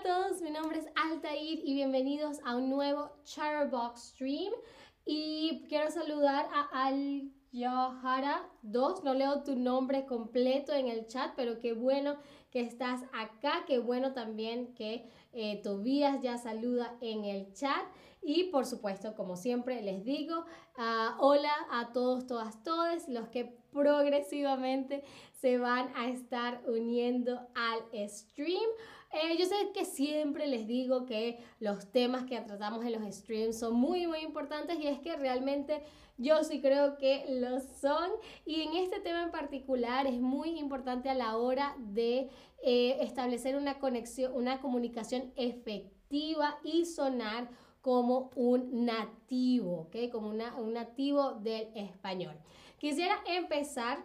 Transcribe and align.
a 0.00 0.02
todos, 0.02 0.40
mi 0.40 0.50
nombre 0.50 0.78
es 0.78 0.86
Altair 0.94 1.60
y 1.62 1.74
bienvenidos 1.74 2.38
a 2.46 2.56
un 2.56 2.70
nuevo 2.70 3.10
Chatterbox 3.24 4.00
Stream. 4.00 4.50
Y 5.04 5.66
quiero 5.68 5.90
saludar 5.90 6.48
a 6.54 6.86
Al 6.86 7.30
Yohara 7.52 8.48
2, 8.62 9.02
no 9.02 9.14
leo 9.14 9.42
tu 9.42 9.56
nombre 9.56 10.06
completo 10.06 10.72
en 10.72 10.88
el 10.88 11.06
chat, 11.06 11.32
pero 11.36 11.58
qué 11.58 11.72
bueno 11.72 12.16
que 12.50 12.60
estás 12.60 13.02
acá, 13.12 13.64
qué 13.66 13.78
bueno 13.78 14.12
también 14.12 14.74
que 14.74 15.08
eh, 15.32 15.60
Tobías 15.62 16.20
ya 16.22 16.38
saluda 16.38 16.96
en 17.00 17.24
el 17.24 17.52
chat. 17.52 17.82
Y 18.22 18.44
por 18.44 18.66
supuesto, 18.66 19.14
como 19.14 19.36
siempre 19.36 19.80
les 19.82 20.04
digo, 20.04 20.44
ah, 20.76 21.16
hola 21.18 21.52
a 21.70 21.92
todos, 21.92 22.26
todas, 22.26 22.62
todos 22.62 23.08
los 23.08 23.28
que 23.28 23.56
progresivamente 23.72 25.02
se 25.32 25.58
van 25.58 25.90
a 25.96 26.08
estar 26.08 26.62
uniendo 26.68 27.40
al 27.54 28.08
stream. 28.08 28.68
Eh, 29.12 29.36
yo 29.38 29.46
sé 29.46 29.54
que 29.74 29.84
siempre 29.84 30.46
les 30.46 30.66
digo 30.68 31.06
que 31.06 31.40
los 31.58 31.90
temas 31.90 32.24
que 32.24 32.40
tratamos 32.40 32.84
en 32.84 32.92
los 32.92 33.14
streams 33.14 33.58
son 33.58 33.74
muy, 33.74 34.06
muy 34.06 34.20
importantes 34.20 34.78
y 34.78 34.86
es 34.86 35.00
que 35.00 35.16
realmente 35.16 35.82
yo 36.20 36.44
sí 36.44 36.60
creo 36.60 36.96
que 36.98 37.24
lo 37.40 37.60
son. 37.60 38.10
Y 38.44 38.62
en 38.62 38.74
este 38.74 39.00
tema 39.00 39.22
en 39.22 39.30
particular 39.30 40.06
es 40.06 40.20
muy 40.20 40.58
importante 40.58 41.08
a 41.08 41.14
la 41.14 41.36
hora 41.36 41.74
de 41.78 42.28
eh, 42.62 42.98
establecer 43.00 43.56
una 43.56 43.78
conexión, 43.78 44.32
una 44.34 44.60
comunicación 44.60 45.32
efectiva 45.36 46.58
y 46.62 46.84
sonar 46.84 47.50
como 47.80 48.30
un 48.36 48.84
nativo, 48.84 49.82
¿ok? 49.82 49.96
Como 50.12 50.28
un 50.28 50.72
nativo 50.74 51.32
del 51.32 51.68
español. 51.74 52.36
Quisiera 52.78 53.14
empezar 53.26 54.04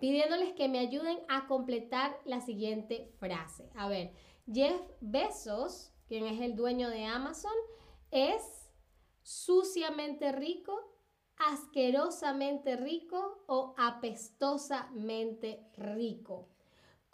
pidiéndoles 0.00 0.54
que 0.54 0.68
me 0.68 0.78
ayuden 0.78 1.18
a 1.28 1.46
completar 1.46 2.18
la 2.24 2.40
siguiente 2.40 3.12
frase. 3.18 3.68
A 3.74 3.88
ver, 3.88 4.12
Jeff 4.50 4.80
Bezos, 5.00 5.92
quien 6.08 6.24
es 6.24 6.40
el 6.40 6.56
dueño 6.56 6.88
de 6.88 7.04
Amazon, 7.04 7.52
es 8.10 8.70
suciamente 9.22 10.32
rico, 10.32 10.91
asquerosamente 11.50 12.76
rico 12.76 13.42
o 13.46 13.74
apestosamente 13.76 15.66
rico. 15.76 16.48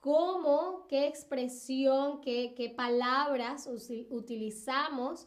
¿Cómo, 0.01 0.87
qué 0.89 1.07
expresión, 1.07 2.21
qué, 2.21 2.55
qué 2.57 2.71
palabras 2.71 3.69
utilizamos 4.11 5.27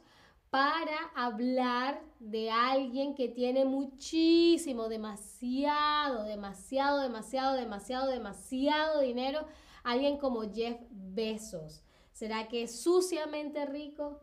para 0.51 1.11
hablar 1.15 2.03
de 2.19 2.51
alguien 2.51 3.15
que 3.15 3.29
tiene 3.29 3.63
muchísimo, 3.63 4.89
demasiado, 4.89 6.25
demasiado, 6.25 6.99
demasiado, 6.99 7.55
demasiado, 7.55 8.11
demasiado 8.11 8.99
dinero, 8.99 9.47
alguien 9.83 10.17
como 10.17 10.53
Jeff 10.53 10.77
Bezos. 10.91 11.83
¿Será 12.11 12.49
que 12.49 12.63
es 12.63 12.81
suciamente 12.81 13.65
rico, 13.65 14.19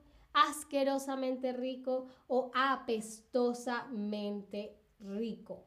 asquerosamente 0.46 1.52
rico 1.52 2.06
o 2.28 2.50
apestosamente 2.54 4.76
rico? 5.00 5.64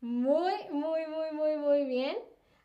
Muy, 0.00 0.52
muy, 0.70 1.06
muy, 1.06 1.32
muy, 1.32 1.56
muy 1.56 1.84
bien. 1.84 2.16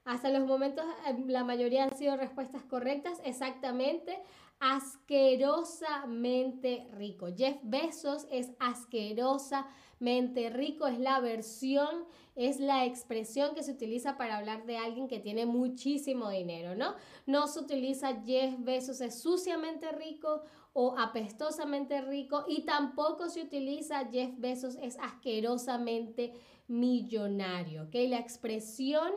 Hasta 0.06 0.30
los 0.30 0.46
momentos 0.46 0.86
eh, 1.08 1.16
la 1.28 1.44
mayoría 1.44 1.84
han 1.84 1.96
sido 1.96 2.18
respuestas 2.18 2.64
correctas. 2.64 3.22
Exactamente 3.24 4.20
asquerosamente 4.60 6.88
rico. 6.94 7.28
Jeff 7.36 7.58
Bezos 7.64 8.28
es 8.30 8.52
asquerosamente 8.60 10.50
rico, 10.50 10.88
es 10.88 11.00
la 11.00 11.20
versión, 11.20 12.06
es 12.36 12.60
la 12.60 12.86
expresión 12.86 13.56
que 13.56 13.64
se 13.64 13.72
utiliza 13.72 14.17
para 14.17 14.38
hablar 14.38 14.66
de 14.66 14.78
alguien 14.78 15.08
que 15.08 15.20
tiene 15.20 15.45
muchísimo 15.45 16.30
dinero, 16.30 16.76
¿no? 16.76 16.95
No 17.26 17.48
se 17.48 17.60
utiliza 17.60 18.22
Jeff 18.26 18.56
Bezos 18.60 19.02
es 19.02 19.22
suciamente 19.22 19.92
rico 19.92 20.44
o 20.73 20.95
apestosamente 20.98 22.02
rico 22.02 22.45
y 22.48 22.66
tampoco 22.66 23.30
se 23.30 23.42
utiliza 23.42 24.08
Jeff 24.12 24.32
Bezos 24.38 24.78
es 24.82 24.98
asquerosamente 25.00 26.33
millonario, 26.67 27.83
¿ok? 27.83 27.95
La 28.08 28.20
expresión 28.20 29.12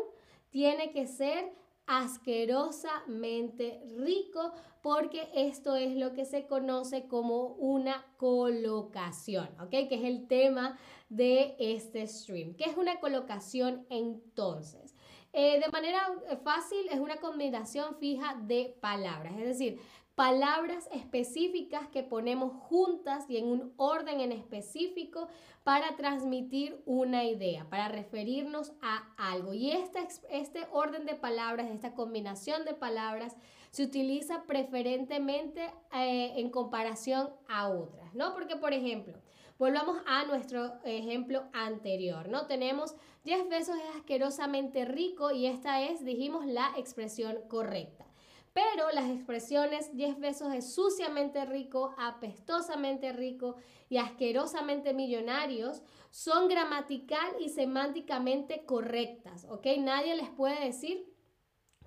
tiene 0.50 0.92
que 0.92 1.06
ser 1.06 1.52
asquerosamente 1.86 3.82
rico 3.98 4.52
porque 4.82 5.28
esto 5.34 5.76
es 5.76 5.96
lo 5.96 6.12
que 6.12 6.24
se 6.24 6.46
conoce 6.46 7.06
como 7.06 7.48
una 7.54 8.04
colocación, 8.16 9.48
¿ok? 9.60 9.70
Que 9.70 9.94
es 9.94 10.04
el 10.04 10.26
tema 10.26 10.78
de 11.08 11.56
este 11.58 12.06
stream. 12.06 12.54
¿Qué 12.54 12.64
es 12.64 12.76
una 12.76 12.98
colocación 13.00 13.86
entonces? 13.90 14.94
Eh, 15.34 15.60
de 15.60 15.68
manera 15.70 16.12
fácil 16.44 16.86
es 16.90 17.00
una 17.00 17.16
combinación 17.16 17.96
fija 17.96 18.34
de 18.34 18.76
palabras, 18.80 19.32
es 19.38 19.46
decir, 19.46 19.80
palabras 20.14 20.88
específicas 20.92 21.88
que 21.88 22.02
ponemos 22.02 22.52
juntas 22.52 23.24
y 23.28 23.38
en 23.38 23.46
un 23.46 23.72
orden 23.76 24.20
en 24.20 24.32
específico 24.32 25.28
para 25.64 25.96
transmitir 25.96 26.82
una 26.84 27.24
idea, 27.24 27.68
para 27.70 27.88
referirnos 27.88 28.72
a 28.82 29.14
algo. 29.16 29.54
Y 29.54 29.70
este, 29.70 30.00
este 30.30 30.66
orden 30.70 31.06
de 31.06 31.14
palabras, 31.14 31.70
esta 31.70 31.94
combinación 31.94 32.64
de 32.64 32.74
palabras, 32.74 33.36
se 33.70 33.84
utiliza 33.84 34.42
preferentemente 34.42 35.64
eh, 35.94 36.34
en 36.36 36.50
comparación 36.50 37.30
a 37.48 37.70
otras, 37.70 38.14
¿no? 38.14 38.34
Porque, 38.34 38.56
por 38.56 38.74
ejemplo, 38.74 39.14
volvamos 39.58 39.96
a 40.06 40.24
nuestro 40.26 40.74
ejemplo 40.84 41.44
anterior, 41.54 42.28
¿no? 42.28 42.46
Tenemos 42.46 42.94
10 43.24 43.48
besos 43.48 43.76
es 43.76 43.96
asquerosamente 43.96 44.84
rico 44.84 45.30
y 45.30 45.46
esta 45.46 45.80
es, 45.80 46.04
dijimos, 46.04 46.44
la 46.44 46.72
expresión 46.76 47.38
correcta. 47.48 48.11
Pero 48.52 48.90
las 48.92 49.08
expresiones 49.08 49.94
10 49.96 50.20
besos 50.20 50.52
es 50.54 50.74
suciamente 50.74 51.44
rico, 51.46 51.94
apestosamente 51.98 53.12
rico 53.12 53.56
y 53.88 53.96
asquerosamente 53.96 54.92
millonarios 54.92 55.82
son 56.10 56.48
gramatical 56.48 57.34
y 57.40 57.48
semánticamente 57.48 58.66
correctas, 58.66 59.46
¿ok? 59.48 59.66
Nadie 59.78 60.16
les 60.16 60.28
puede 60.28 60.62
decir 60.66 61.11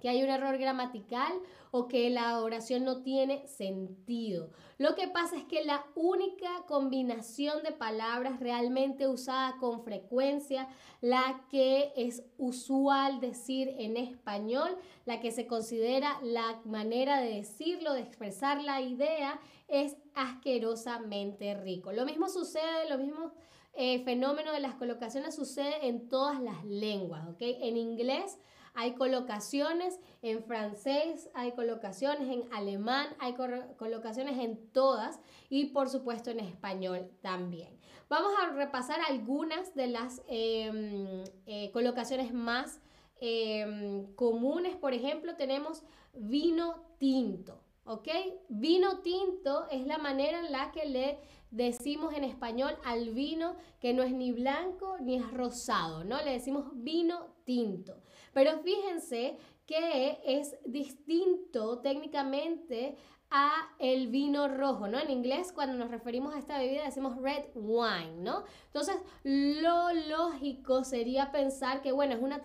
que 0.06 0.10
hay 0.10 0.22
un 0.22 0.30
error 0.30 0.60
gramatical 0.60 1.34
o 1.72 1.88
que 1.88 2.12
la 2.12 2.40
oración 2.40 2.86
no 2.86 3.02
tiene 3.02 3.48
sentido. 3.48 4.52
Lo 4.78 4.94
que 4.94 5.08
pasa 5.08 5.36
es 5.36 5.46
que 5.46 5.66
la 5.66 5.84
única 5.96 6.64
combinación 6.68 7.64
de 7.64 7.72
palabras 7.72 8.40
realmente 8.40 9.08
usada 9.08 9.58
con 9.58 9.84
frecuencia, 9.84 10.68
la 11.02 11.44
que 11.50 11.92
es 11.96 12.22
usual 12.38 13.20
decir 13.20 13.74
en 13.80 13.98
español, 13.98 14.78
la 15.06 15.20
que 15.22 15.32
se 15.32 15.48
considera 15.48 16.20
la 16.22 16.62
manera 16.66 17.20
de 17.20 17.38
decirlo, 17.38 17.94
de 17.94 18.02
expresar 18.02 18.62
la 18.62 18.82
idea, 18.82 19.40
es 19.68 19.98
asquerosamente 20.14 21.56
rico. 21.56 21.92
Lo 21.94 22.06
mismo 22.06 22.30
sucede, 22.30 22.88
lo 22.92 23.00
mismo 23.00 23.32
eh, 23.74 24.04
fenómeno 24.04 24.52
de 24.52 24.60
las 24.60 24.76
colocaciones 24.76 25.34
sucede 25.34 25.88
en 25.88 26.10
todas 26.10 26.40
las 26.40 26.64
lenguas, 26.64 27.28
¿ok? 27.28 27.42
En 27.42 27.76
inglés 27.76 28.38
hay 28.76 28.94
colocaciones 28.94 30.00
en 30.22 30.44
francés, 30.44 31.30
hay 31.34 31.54
colocaciones 31.54 32.30
en 32.30 32.52
alemán, 32.54 33.08
hay 33.20 33.34
colocaciones 33.78 34.38
en 34.40 34.72
todas 34.72 35.20
y 35.50 35.68
por 35.68 35.90
supuesto 35.90 36.30
en 36.32 36.40
español 36.40 37.10
también. 37.22 37.78
Vamos 38.10 38.34
a 38.40 38.52
repasar 38.52 39.00
algunas 39.08 39.74
de 39.74 39.88
las 39.88 40.22
em, 40.28 41.24
eh, 41.48 41.72
colocaciones 41.72 42.34
más 42.34 42.80
em, 43.20 44.14
comunes. 44.14 44.76
Por 44.76 44.94
ejemplo, 44.94 45.36
tenemos 45.36 45.84
vino 46.14 46.86
tinto. 47.00 47.62
¿Ok? 47.88 48.08
Vino 48.50 49.02
tinto 49.02 49.68
es 49.70 49.86
la 49.86 50.00
manera 50.00 50.40
en 50.40 50.52
la 50.52 50.72
que 50.72 50.86
le 50.86 51.20
decimos 51.56 52.14
en 52.14 52.26
español 52.26 52.78
al 52.84 53.12
vino 53.12 53.56
que 53.80 53.94
no 53.94 54.04
es 54.04 54.12
ni 54.12 54.34
blanco 54.34 54.98
ni 55.00 55.16
es 55.16 55.32
rosado, 55.32 56.04
¿no? 56.04 56.22
Le 56.22 56.32
decimos 56.32 56.66
vino 56.74 57.36
tinto. 57.46 58.02
Pero 58.34 58.60
fíjense 58.60 59.38
que 59.66 60.20
es 60.26 60.58
distinto 60.66 61.80
técnicamente 61.80 62.98
a 63.32 63.70
el 63.80 64.08
vino 64.08 64.50
rojo, 64.50 64.88
¿no? 64.88 65.00
En 65.00 65.10
inglés 65.10 65.54
cuando 65.54 65.78
nos 65.78 65.90
referimos 65.90 66.36
a 66.36 66.40
esta 66.40 66.60
bebida 66.60 66.84
decimos 66.84 67.16
red 67.22 67.46
wine, 67.56 68.18
¿no? 68.18 68.44
Entonces, 68.68 68.98
lo 69.24 69.94
lógico 69.94 70.84
sería 70.84 71.32
pensar 71.32 71.82
que, 71.82 71.94
bueno, 71.94 72.16
es 72.16 72.22
una 72.22 72.42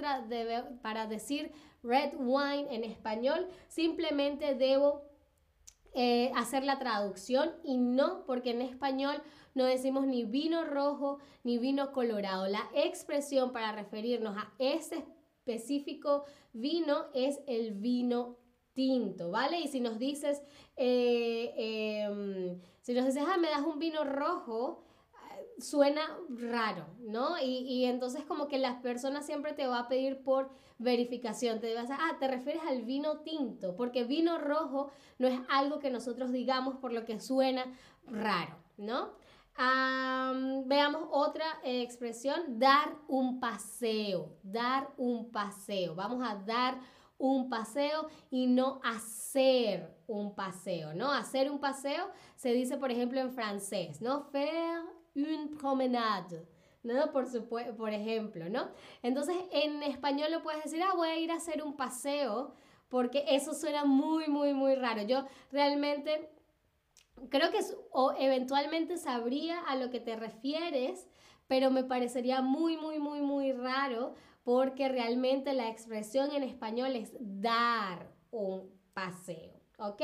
para 0.82 1.06
decir 1.06 1.52
red 1.82 2.12
wine 2.16 2.74
en 2.74 2.84
español, 2.84 3.48
simplemente 3.66 4.54
debo 4.54 5.09
eh, 5.94 6.30
hacer 6.36 6.64
la 6.64 6.78
traducción 6.78 7.50
y 7.64 7.76
no, 7.76 8.24
porque 8.26 8.50
en 8.50 8.62
español 8.62 9.22
no 9.54 9.64
decimos 9.64 10.06
ni 10.06 10.24
vino 10.24 10.64
rojo 10.64 11.18
ni 11.42 11.58
vino 11.58 11.92
colorado. 11.92 12.46
La 12.46 12.68
expresión 12.74 13.52
para 13.52 13.72
referirnos 13.72 14.36
a 14.36 14.52
ese 14.58 15.04
específico 15.38 16.24
vino 16.52 17.06
es 17.14 17.40
el 17.46 17.72
vino 17.72 18.38
tinto, 18.72 19.30
¿vale? 19.30 19.60
Y 19.60 19.68
si 19.68 19.80
nos 19.80 19.98
dices, 19.98 20.42
eh, 20.76 21.52
em, 21.56 22.60
si 22.80 22.94
nos 22.94 23.06
dices, 23.06 23.24
ah, 23.26 23.36
me 23.36 23.48
das 23.48 23.62
un 23.62 23.78
vino 23.78 24.04
rojo, 24.04 24.84
suena 25.58 26.02
raro, 26.28 26.86
¿no? 27.00 27.38
Y, 27.38 27.58
y, 27.60 27.84
entonces 27.84 28.24
como 28.24 28.48
que 28.48 28.58
las 28.58 28.80
personas 28.80 29.26
siempre 29.26 29.52
te 29.52 29.66
va 29.66 29.80
a 29.80 29.88
pedir 29.88 30.22
por 30.22 30.50
verificación, 30.78 31.60
te 31.60 31.74
vas 31.74 31.90
a, 31.90 31.96
ah, 32.00 32.16
te 32.18 32.28
refieres 32.28 32.62
al 32.68 32.82
vino 32.82 33.18
tinto, 33.18 33.76
porque 33.76 34.04
vino 34.04 34.38
rojo 34.38 34.90
no 35.18 35.28
es 35.28 35.38
algo 35.50 35.78
que 35.78 35.90
nosotros 35.90 36.32
digamos 36.32 36.76
por 36.76 36.92
lo 36.92 37.04
que 37.04 37.20
suena 37.20 37.66
raro, 38.06 38.56
¿no? 38.76 39.10
veamos 40.64 41.02
otra 41.10 41.44
expresión, 41.62 42.58
dar 42.58 42.96
un 43.08 43.40
paseo, 43.40 44.36
dar 44.42 44.88
un 44.96 45.30
paseo. 45.30 45.94
Vamos 45.94 46.26
a 46.26 46.34
dar 46.36 46.78
un 47.18 47.50
paseo 47.50 48.08
y 48.30 48.46
no 48.46 48.80
hacer 48.82 49.94
un 50.06 50.34
paseo, 50.34 50.94
¿no? 50.94 51.12
Hacer 51.12 51.50
un 51.50 51.60
paseo 51.60 52.10
se 52.36 52.52
dice, 52.52 52.78
por 52.78 52.90
ejemplo, 52.90 53.20
en 53.20 53.32
francés, 53.32 54.00
¿no? 54.00 54.22
Faire 54.24 54.82
une 55.14 55.56
promenade. 55.58 56.46
¿no? 56.82 57.12
Por, 57.12 57.26
por 57.76 57.92
ejemplo, 57.92 58.48
¿no? 58.48 58.70
Entonces, 59.02 59.36
en 59.52 59.82
español 59.82 60.30
lo 60.30 60.42
puedes 60.42 60.64
decir, 60.64 60.82
ah, 60.82 60.94
voy 60.96 61.08
a 61.08 61.18
ir 61.18 61.30
a 61.30 61.36
hacer 61.36 61.62
un 61.62 61.76
paseo, 61.76 62.54
porque 62.88 63.24
eso 63.28 63.54
suena 63.54 63.84
muy, 63.84 64.28
muy, 64.28 64.54
muy 64.54 64.74
raro. 64.74 65.02
Yo 65.02 65.26
realmente 65.52 66.30
creo 67.28 67.50
que 67.50 67.58
o 67.92 68.14
eventualmente 68.18 68.96
sabría 68.96 69.60
a 69.60 69.76
lo 69.76 69.90
que 69.90 70.00
te 70.00 70.16
refieres, 70.16 71.06
pero 71.46 71.70
me 71.70 71.84
parecería 71.84 72.42
muy, 72.42 72.76
muy, 72.76 72.98
muy, 72.98 73.20
muy 73.20 73.52
raro 73.52 74.14
porque 74.42 74.88
realmente 74.88 75.52
la 75.52 75.68
expresión 75.68 76.30
en 76.32 76.42
español 76.42 76.96
es 76.96 77.12
dar 77.20 78.10
un 78.30 78.70
paseo, 78.94 79.60
¿ok? 79.78 80.02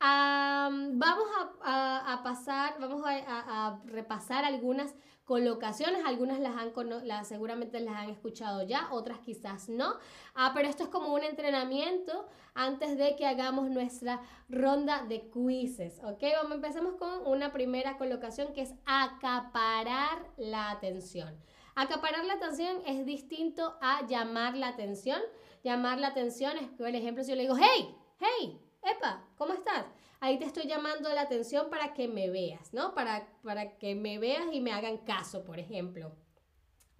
Vamos 0.00 1.26
a, 1.62 2.20
pasar, 2.22 2.76
vamos 2.80 3.02
a, 3.06 3.80
repasar 3.86 4.44
algunas 4.44 4.94
colocaciones, 5.24 6.04
algunas 6.06 6.40
las 6.40 6.56
han, 6.56 6.72
las, 7.06 7.28
seguramente 7.28 7.80
las 7.80 7.96
han 7.96 8.10
escuchado 8.10 8.62
ya, 8.62 8.88
otras 8.92 9.18
quizás 9.18 9.68
no, 9.68 9.94
ah, 10.34 10.52
pero 10.54 10.68
esto 10.68 10.84
es 10.84 10.88
como 10.88 11.12
un 11.12 11.22
entrenamiento 11.22 12.26
antes 12.54 12.96
de 12.96 13.14
que 13.14 13.26
hagamos 13.26 13.68
nuestra 13.68 14.22
ronda 14.48 15.04
de 15.06 15.28
quizzes, 15.30 16.00
¿ok? 16.02 16.22
Vamos, 16.42 16.56
empecemos 16.56 16.94
con 16.94 17.26
una 17.26 17.52
primera 17.52 17.98
colocación 17.98 18.54
que 18.54 18.62
es 18.62 18.74
acaparar 18.86 20.26
la 20.38 20.70
atención. 20.70 21.38
Acaparar 21.74 22.24
la 22.24 22.34
atención 22.34 22.78
es 22.86 23.04
distinto 23.04 23.76
a 23.80 24.04
llamar 24.06 24.56
la 24.56 24.66
atención. 24.66 25.20
Llamar 25.62 25.98
la 25.98 26.08
atención 26.08 26.56
es, 26.56 26.68
por 26.70 26.88
ejemplo, 26.88 27.22
si 27.22 27.30
yo 27.30 27.36
le 27.36 27.42
digo, 27.42 27.54
hey, 27.56 27.94
hey, 28.18 28.58
epa, 28.82 29.24
¿cómo 29.36 29.54
estás? 29.54 29.86
Ahí 30.20 30.38
te 30.38 30.44
estoy 30.44 30.66
llamando 30.66 31.08
la 31.10 31.22
atención 31.22 31.70
para 31.70 31.94
que 31.94 32.08
me 32.08 32.28
veas, 32.28 32.72
¿no? 32.72 32.94
Para, 32.94 33.28
para 33.42 33.78
que 33.78 33.94
me 33.94 34.18
veas 34.18 34.46
y 34.52 34.60
me 34.60 34.72
hagan 34.72 34.98
caso, 34.98 35.44
por 35.44 35.58
ejemplo. 35.58 36.12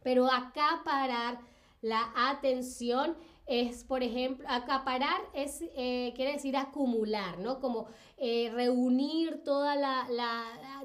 Pero 0.03 0.31
acaparar 0.31 1.41
la 1.81 2.13
atención 2.15 3.17
es, 3.47 3.83
por 3.83 4.03
ejemplo, 4.03 4.47
acaparar 4.49 5.21
es, 5.33 5.63
eh, 5.75 6.13
quiere 6.15 6.33
decir 6.33 6.57
acumular, 6.57 7.39
¿no? 7.39 7.61
Como 7.61 7.89
eh, 8.19 8.51
reunir 8.55 9.43
toda 9.43 9.75
la, 9.75 10.07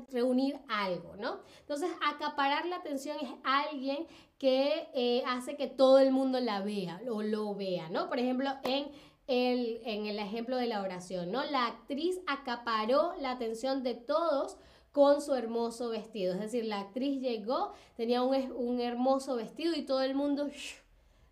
reunir 0.09 0.57
algo, 0.69 1.15
¿no? 1.17 1.41
Entonces, 1.59 1.91
acaparar 2.07 2.65
la 2.65 2.77
atención 2.77 3.17
es 3.21 3.29
alguien 3.43 4.07
que 4.37 4.87
eh, 4.93 5.23
hace 5.27 5.55
que 5.55 5.67
todo 5.67 5.99
el 5.99 6.11
mundo 6.11 6.39
la 6.39 6.61
vea 6.61 7.01
o 7.09 7.21
lo 7.21 7.53
vea, 7.53 7.89
¿no? 7.89 8.07
Por 8.07 8.19
ejemplo, 8.19 8.49
en 8.63 8.91
el, 9.27 9.81
en 9.85 10.05
el 10.05 10.19
ejemplo 10.19 10.57
de 10.57 10.67
la 10.67 10.81
oración, 10.81 11.31
¿no? 11.31 11.43
La 11.45 11.67
actriz 11.67 12.19
acaparó 12.27 13.13
la 13.19 13.31
atención 13.31 13.83
de 13.83 13.95
todos 13.95 14.57
con 14.91 15.21
su 15.21 15.33
hermoso 15.33 15.89
vestido. 15.89 16.33
Es 16.33 16.39
decir, 16.39 16.65
la 16.65 16.79
actriz 16.79 17.19
llegó, 17.19 17.73
tenía 17.95 18.21
un, 18.21 18.51
un 18.51 18.79
hermoso 18.79 19.35
vestido 19.35 19.75
y 19.75 19.85
todo 19.85 20.01
el 20.01 20.15
mundo 20.15 20.49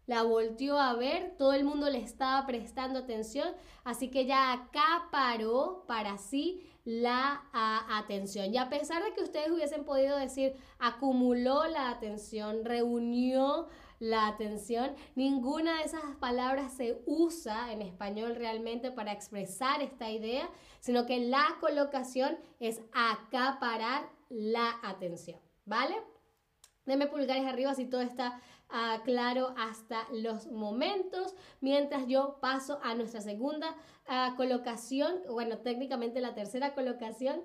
la 0.08 0.24
volteó 0.24 0.78
a 0.80 0.94
ver, 0.96 1.36
todo 1.38 1.54
el 1.54 1.64
mundo 1.64 1.90
le 1.90 2.00
estaba 2.00 2.46
prestando 2.46 3.00
atención, 3.00 3.48
así 3.84 4.10
que 4.10 4.22
ella 4.22 4.52
acaparó 4.52 5.86
para 5.88 6.18
sí 6.18 6.68
la 6.84 7.44
atención. 7.54 8.54
Y 8.54 8.58
a 8.58 8.70
pesar 8.70 9.04
de 9.04 9.14
que 9.14 9.22
ustedes 9.22 9.52
hubiesen 9.52 9.86
podido 9.86 10.18
decir 10.18 10.56
acumuló 10.80 11.68
la 11.68 11.92
atención, 11.92 12.66
reunió 12.66 13.68
la 14.02 14.28
atención. 14.28 14.96
Ninguna 15.16 15.78
de 15.78 15.84
esas 15.84 16.04
palabras 16.20 16.74
se 16.74 17.02
usa 17.06 17.72
en 17.72 17.82
español 17.82 18.36
realmente 18.36 18.92
para 18.92 19.14
expresar 19.14 19.82
esta 19.82 20.10
idea, 20.10 20.50
sino 20.80 21.06
que 21.06 21.20
la 21.20 21.58
colocación 21.62 22.38
es 22.60 22.82
acaparar 22.92 24.10
la 24.30 24.80
atención, 24.84 25.40
¿vale? 25.66 25.96
Deme 26.86 27.06
pulgares 27.06 27.46
arriba 27.46 27.76
si 27.76 27.86
todo 27.86 28.02
está 28.02 28.42
ah, 28.70 29.02
claro 29.06 29.54
hasta 29.56 30.08
los 30.12 30.48
momentos, 30.48 31.36
mientras 31.60 32.08
yo 32.08 32.40
paso 32.42 32.80
a 32.82 32.96
nuestra 32.96 33.22
segunda 33.22 33.76
ah, 34.08 34.34
colocación, 34.36 35.22
bueno, 35.30 35.60
técnicamente 35.60 36.22
la 36.22 36.34
tercera 36.34 36.74
colocación 36.74 37.44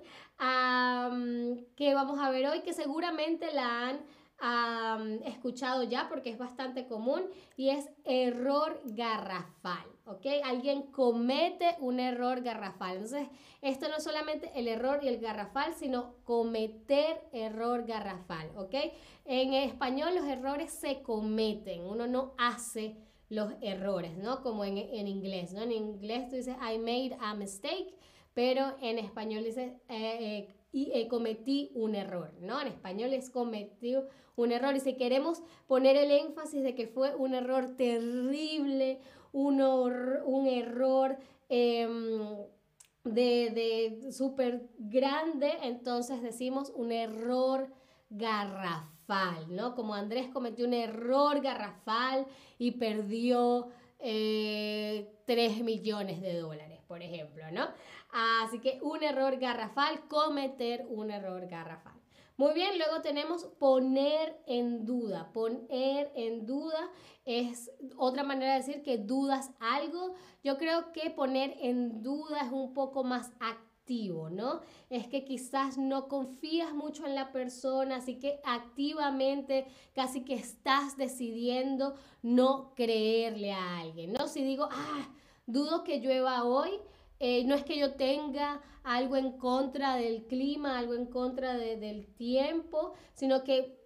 que 1.75 1.93
vamos 1.93 2.19
a 2.19 2.31
ver 2.31 2.47
hoy, 2.47 2.61
que 2.61 2.73
seguramente 2.73 3.53
la 3.53 3.89
han 3.89 3.99
escuchado 5.25 5.83
ya 5.83 6.07
porque 6.09 6.29
es 6.29 6.37
bastante 6.37 6.87
común 6.87 7.23
y 7.55 7.69
es 7.69 7.89
error 8.05 8.79
garrafal, 8.85 9.85
¿ok? 10.05 10.25
Alguien 10.43 10.83
comete 10.91 11.75
un 11.79 11.99
error 11.99 12.41
garrafal. 12.41 12.97
Entonces, 12.97 13.27
esto 13.61 13.87
no 13.89 13.97
es 13.97 14.03
solamente 14.03 14.51
el 14.55 14.67
error 14.67 14.99
y 15.01 15.07
el 15.07 15.19
garrafal, 15.19 15.73
sino 15.73 16.15
cometer 16.23 17.21
error 17.31 17.85
garrafal, 17.85 18.49
¿ok? 18.57 18.75
En 19.25 19.53
español 19.53 20.15
los 20.15 20.25
errores 20.25 20.71
se 20.71 21.01
cometen, 21.01 21.83
uno 21.83 22.07
no 22.07 22.33
hace 22.37 22.95
los 23.29 23.53
errores, 23.61 24.17
¿no? 24.17 24.41
Como 24.41 24.63
en, 24.63 24.77
en 24.77 25.07
inglés, 25.07 25.51
¿no? 25.51 25.61
En 25.61 25.71
inglés 25.71 26.29
tú 26.29 26.35
dices, 26.35 26.55
I 26.61 26.77
made 26.77 27.17
a 27.19 27.33
mistake, 27.33 27.93
pero 28.33 28.75
en 28.81 28.99
español 28.99 29.43
dice, 29.43 29.81
eh, 29.89 30.17
eh, 30.19 30.56
y 30.77 30.91
eh, 30.93 31.07
cometí 31.07 31.71
un 31.73 31.95
error, 31.95 32.31
¿no? 32.39 32.61
En 32.61 32.67
español 32.67 33.11
es 33.11 33.31
cometí 33.31 33.95
un 34.35 34.51
error. 34.51 34.75
Y 34.75 34.79
si 34.79 34.93
queremos 34.93 35.41
poner 35.65 35.95
el 35.95 36.11
énfasis 36.11 36.61
de 36.61 36.75
que 36.75 36.85
fue 36.85 37.15
un 37.15 37.33
error 37.33 37.75
terrible, 37.75 38.99
un, 39.31 39.59
un 39.59 40.45
error 40.45 41.17
em, 41.49 42.37
de, 43.03 43.49
de 44.03 44.11
súper 44.11 44.69
grande, 44.77 45.51
entonces 45.63 46.21
decimos 46.21 46.71
un 46.75 46.91
error 46.91 47.73
garrafal, 48.11 49.47
¿no? 49.49 49.73
Como 49.73 49.95
Andrés 49.95 50.27
cometió 50.31 50.67
un 50.67 50.75
error 50.75 51.41
garrafal 51.41 52.27
y 52.59 52.73
perdió 52.73 53.69
3 53.97 54.07
eh, 54.07 55.63
millones 55.63 56.21
de 56.21 56.35
dólares, 56.35 56.81
por 56.87 57.01
ejemplo, 57.01 57.49
¿no? 57.51 57.67
Así 58.19 58.57
que 58.59 58.79
un 58.81 59.03
error 59.03 59.37
garrafal, 59.37 60.07
cometer 60.07 60.87
un 60.89 61.11
error 61.11 61.45
garrafal. 61.45 61.93
Muy 62.35 62.55
bien, 62.55 62.75
luego 62.79 63.01
tenemos 63.01 63.45
poner 63.59 64.41
en 64.47 64.85
duda. 64.87 65.31
Poner 65.33 66.11
en 66.15 66.47
duda 66.47 66.89
es 67.25 67.69
otra 67.95 68.23
manera 68.23 68.53
de 68.53 68.57
decir 68.57 68.81
que 68.81 68.97
dudas 68.97 69.51
algo. 69.59 70.15
Yo 70.43 70.57
creo 70.57 70.91
que 70.93 71.11
poner 71.11 71.57
en 71.59 72.01
duda 72.01 72.41
es 72.41 72.51
un 72.51 72.73
poco 72.73 73.03
más 73.03 73.31
activo, 73.39 74.31
¿no? 74.31 74.61
Es 74.89 75.05
que 75.07 75.23
quizás 75.23 75.77
no 75.77 76.07
confías 76.07 76.73
mucho 76.73 77.05
en 77.05 77.13
la 77.13 77.31
persona, 77.31 77.97
así 77.97 78.15
que 78.15 78.39
activamente 78.43 79.67
casi 79.93 80.25
que 80.25 80.33
estás 80.33 80.97
decidiendo 80.97 81.93
no 82.23 82.73
creerle 82.73 83.53
a 83.53 83.79
alguien, 83.79 84.13
¿no? 84.13 84.27
Si 84.27 84.43
digo, 84.43 84.69
ah, 84.71 85.07
dudo 85.45 85.83
que 85.83 85.99
llueva 85.99 86.43
hoy, 86.43 86.71
eh, 87.19 87.43
no 87.45 87.55
es 87.55 87.63
que 87.63 87.77
yo 87.77 87.93
tenga 87.93 88.61
algo 88.83 89.15
en 89.15 89.33
contra 89.37 89.95
del 89.95 90.25
clima, 90.27 90.77
algo 90.77 90.93
en 90.93 91.07
contra 91.07 91.57
del 91.57 92.07
tiempo, 92.15 92.93
sino 93.13 93.43
que 93.43 93.77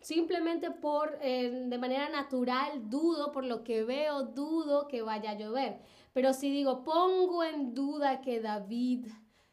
simplemente 0.00 0.70
por, 0.70 1.18
eh, 1.20 1.66
de 1.68 1.78
manera 1.78 2.08
natural, 2.08 2.88
dudo 2.88 3.32
por 3.32 3.44
lo 3.44 3.64
que 3.64 3.82
veo, 3.82 4.22
dudo 4.22 4.86
que 4.86 5.02
vaya 5.02 5.32
a 5.32 5.38
llover. 5.38 5.80
Pero 6.12 6.32
si 6.32 6.50
digo, 6.50 6.84
pongo 6.84 7.42
en 7.42 7.74
duda 7.74 8.20
que 8.20 8.40
David 8.40 9.06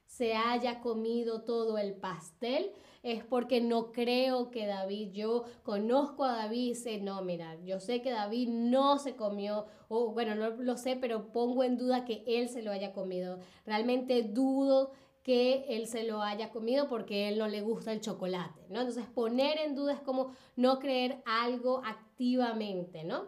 se 0.06 0.36
haya 0.36 0.80
comido 0.80 1.42
todo 1.42 1.80
el 1.80 1.96
pastel, 1.96 2.72
es 3.04 3.24
porque 3.26 3.60
no 3.60 3.92
creo 3.92 4.50
que 4.50 4.66
David, 4.66 5.12
yo 5.12 5.44
conozco 5.64 6.24
a 6.24 6.38
David 6.38 6.72
y 6.72 6.76
sé, 6.76 7.02
no, 7.02 7.22
mira, 7.22 7.58
yo 7.66 7.82
sé 7.82 8.02
que 8.02 8.12
David 8.12 8.48
no 8.48 8.98
se 8.98 9.18
comió, 9.18 9.68
o 9.90 10.14
bueno, 10.14 10.36
no 10.36 10.52
lo 10.52 10.78
sé, 10.78 10.96
pero 10.96 11.32
pongo 11.34 11.66
en 11.66 11.78
duda 11.78 12.06
que 12.06 12.24
él 12.26 12.48
se 12.48 12.64
lo 12.64 12.72
haya 12.72 12.94
comido. 12.94 13.40
Realmente 13.66 14.24
dudo 14.24 14.94
que 15.22 15.66
él 15.68 15.88
se 15.88 16.04
lo 16.04 16.22
haya 16.22 16.50
comido 16.50 16.88
porque 16.88 17.28
él 17.28 17.38
no 17.38 17.48
le 17.48 17.62
gusta 17.62 17.92
el 17.92 18.02
chocolate, 18.02 18.62
¿no? 18.70 18.80
Entonces 18.80 19.06
poner 19.08 19.60
en 19.60 19.76
duda 19.76 19.94
es 19.94 20.02
como 20.02 20.32
no 20.56 20.80
creer 20.80 21.22
algo 21.26 21.82
activamente, 21.86 23.04
¿no? 23.04 23.28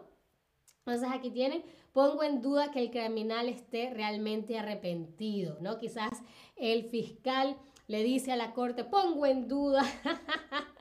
Entonces 0.86 1.08
aquí 1.12 1.30
tienen, 1.30 1.64
pongo 1.92 2.22
en 2.22 2.40
duda 2.40 2.70
que 2.70 2.80
el 2.80 2.90
criminal 2.90 3.48
esté 3.48 3.90
realmente 3.90 4.58
arrepentido, 4.58 5.58
¿no? 5.60 5.78
Quizás 5.78 6.22
el 6.56 6.84
fiscal 6.84 7.56
le 7.86 8.02
dice 8.02 8.32
a 8.32 8.36
la 8.36 8.52
corte, 8.52 8.84
pongo 8.84 9.26
en 9.26 9.48
duda 9.48 9.82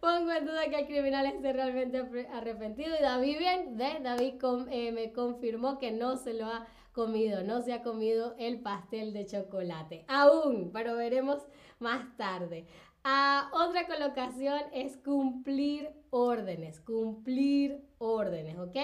Pongo 0.00 0.30
en 0.30 0.46
duda 0.46 0.68
que 0.68 0.78
el 0.80 0.86
criminal 0.86 1.26
esté 1.26 1.52
realmente 1.52 1.98
arrepentido. 2.32 2.94
Y 2.96 3.02
David, 3.02 3.38
bien, 3.38 3.76
David 3.76 4.34
eh, 4.70 4.92
me 4.92 5.12
confirmó 5.12 5.78
que 5.78 5.90
no 5.90 6.16
se 6.16 6.34
lo 6.34 6.46
ha 6.46 6.66
comido, 6.92 7.42
no 7.42 7.60
se 7.62 7.72
ha 7.72 7.82
comido 7.82 8.36
el 8.38 8.60
pastel 8.60 9.12
de 9.12 9.26
chocolate. 9.26 10.04
Aún, 10.06 10.70
pero 10.72 10.94
veremos 10.96 11.42
más 11.80 12.16
tarde. 12.16 12.66
Ah, 13.02 13.50
otra 13.52 13.86
colocación 13.86 14.60
es 14.72 14.96
cumplir 14.96 15.90
órdenes, 16.10 16.80
cumplir 16.80 17.80
órdenes, 17.98 18.58
¿ok? 18.58 18.76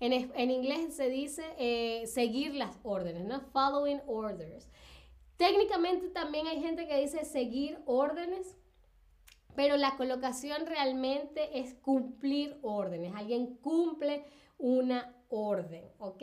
En, 0.00 0.12
en 0.12 0.50
inglés 0.50 0.94
se 0.94 1.08
dice 1.08 1.42
eh, 1.58 2.06
seguir 2.06 2.54
las 2.54 2.78
órdenes, 2.82 3.24
¿no? 3.24 3.40
Following 3.52 4.00
orders. 4.06 4.68
Técnicamente 5.38 6.08
también 6.08 6.48
hay 6.48 6.60
gente 6.60 6.88
que 6.88 7.00
dice 7.00 7.24
seguir 7.24 7.78
órdenes, 7.86 8.56
pero 9.54 9.76
la 9.76 9.96
colocación 9.96 10.66
realmente 10.66 11.60
es 11.60 11.74
cumplir 11.74 12.58
órdenes. 12.60 13.14
Alguien 13.14 13.54
cumple 13.56 14.24
una 14.58 15.14
orden, 15.28 15.84
¿ok? 15.98 16.22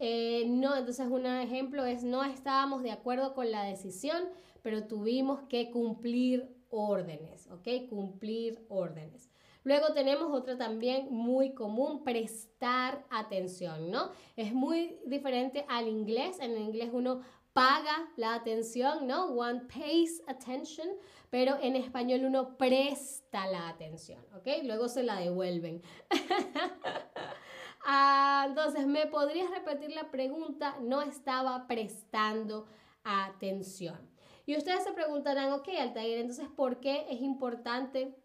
Eh, 0.00 0.44
no, 0.48 0.76
entonces 0.76 1.06
un 1.06 1.26
ejemplo 1.26 1.84
es 1.84 2.02
no 2.02 2.24
estábamos 2.24 2.82
de 2.82 2.90
acuerdo 2.90 3.32
con 3.32 3.52
la 3.52 3.62
decisión, 3.62 4.24
pero 4.62 4.88
tuvimos 4.88 5.42
que 5.48 5.70
cumplir 5.70 6.52
órdenes, 6.68 7.48
¿ok? 7.52 7.88
Cumplir 7.88 8.66
órdenes. 8.68 9.30
Luego 9.64 9.92
tenemos 9.92 10.32
otra 10.32 10.56
también 10.56 11.08
muy 11.10 11.52
común, 11.52 12.02
prestar 12.02 13.04
atención, 13.10 13.90
¿no? 13.90 14.10
Es 14.34 14.54
muy 14.54 14.98
diferente 15.04 15.66
al 15.68 15.88
inglés. 15.88 16.38
En 16.40 16.52
el 16.52 16.62
inglés 16.62 16.90
uno 16.92 17.20
paga 17.52 18.08
la 18.16 18.34
atención, 18.34 19.06
¿no? 19.06 19.26
One 19.26 19.62
pays 19.62 20.22
attention, 20.26 20.88
pero 21.30 21.56
en 21.60 21.76
español 21.76 22.24
uno 22.24 22.56
presta 22.56 23.46
la 23.46 23.68
atención, 23.68 24.24
¿ok? 24.36 24.46
Luego 24.64 24.88
se 24.88 25.02
la 25.02 25.16
devuelven. 25.16 25.82
ah, 27.84 28.44
entonces, 28.48 28.86
¿me 28.86 29.06
podrías 29.06 29.50
repetir 29.50 29.90
la 29.90 30.10
pregunta? 30.10 30.76
No 30.80 31.02
estaba 31.02 31.66
prestando 31.66 32.66
atención. 33.02 33.98
Y 34.46 34.56
ustedes 34.56 34.84
se 34.84 34.92
preguntarán, 34.92 35.52
ok, 35.52 35.68
Altair, 35.78 36.18
entonces, 36.18 36.48
¿por 36.48 36.80
qué 36.80 37.06
es 37.10 37.20
importante 37.20 38.16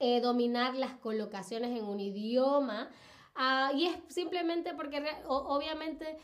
eh, 0.00 0.20
dominar 0.20 0.74
las 0.74 0.94
colocaciones 0.94 1.78
en 1.78 1.84
un 1.84 2.00
idioma? 2.00 2.90
Ah, 3.36 3.70
y 3.74 3.86
es 3.86 3.96
simplemente 4.08 4.74
porque 4.74 5.04
obviamente 5.26 6.16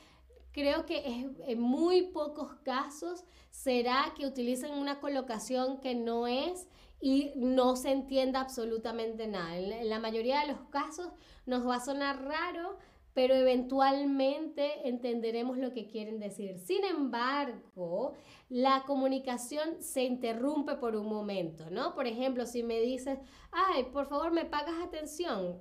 creo 0.52 0.86
que 0.86 1.02
en 1.46 1.60
muy 1.60 2.02
pocos 2.08 2.54
casos 2.64 3.24
será 3.50 4.12
que 4.16 4.26
utilicen 4.26 4.72
una 4.72 5.00
colocación 5.00 5.80
que 5.80 5.94
no 5.94 6.26
es 6.26 6.68
y 7.00 7.32
no 7.36 7.76
se 7.76 7.92
entienda 7.92 8.40
absolutamente 8.40 9.26
nada. 9.26 9.56
En 9.56 9.88
la 9.88 9.98
mayoría 9.98 10.40
de 10.40 10.48
los 10.48 10.60
casos 10.70 11.12
nos 11.46 11.66
va 11.66 11.76
a 11.76 11.80
sonar 11.80 12.24
raro 12.24 12.78
pero 13.12 13.34
eventualmente 13.34 14.88
entenderemos 14.88 15.58
lo 15.58 15.72
que 15.72 15.88
quieren 15.88 16.20
decir. 16.20 16.58
Sin 16.58 16.84
embargo, 16.84 18.14
la 18.48 18.84
comunicación 18.86 19.82
se 19.82 20.04
interrumpe 20.04 20.76
por 20.76 20.94
un 20.94 21.06
momento, 21.08 21.70
¿no? 21.70 21.94
Por 21.94 22.06
ejemplo, 22.06 22.46
si 22.46 22.62
me 22.62 22.80
dices, 22.80 23.18
ay, 23.50 23.84
por 23.92 24.08
favor, 24.08 24.30
me 24.30 24.44
pagas 24.44 24.76
atención. 24.82 25.60